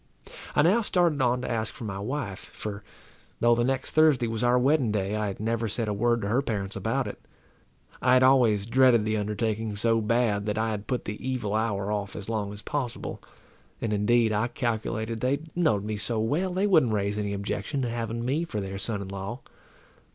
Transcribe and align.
I 0.55 0.63
now 0.63 0.81
started 0.81 1.21
on 1.21 1.41
to 1.41 1.51
ask 1.51 1.75
for 1.75 1.83
my 1.83 1.99
wife; 1.99 2.49
for, 2.55 2.83
though 3.39 3.53
the 3.53 3.63
next 3.63 3.91
Thursday 3.91 4.25
was 4.27 4.43
our 4.43 4.57
wedding 4.57 4.91
day, 4.91 5.15
I 5.15 5.27
had 5.27 5.39
never 5.39 5.67
said 5.67 5.87
a 5.87 5.93
word 5.93 6.21
to 6.23 6.27
her 6.29 6.41
parents 6.41 6.75
about 6.75 7.05
it. 7.05 7.21
I 8.01 8.13
had 8.13 8.23
always 8.23 8.65
dreaded 8.65 9.05
the 9.05 9.15
undertaking 9.15 9.75
so 9.75 10.01
bad, 10.01 10.47
that 10.47 10.57
I 10.57 10.71
had 10.71 10.87
put 10.87 11.05
the 11.05 11.23
evil 11.23 11.53
hour 11.53 11.91
off 11.91 12.15
as 12.15 12.29
long 12.29 12.51
as 12.51 12.63
possible; 12.63 13.21
and, 13.79 13.93
indeed, 13.93 14.33
I 14.33 14.47
calculated 14.47 15.19
they 15.19 15.41
knowed 15.55 15.85
me 15.85 15.97
so 15.97 16.19
well, 16.19 16.51
they 16.51 16.65
wouldn't 16.65 16.93
raise 16.93 17.19
any 17.19 17.33
objection 17.33 17.83
to 17.83 17.89
having 17.91 18.25
me 18.25 18.43
for 18.43 18.59
their 18.59 18.79
son 18.79 19.03
in 19.03 19.07
law. 19.07 19.41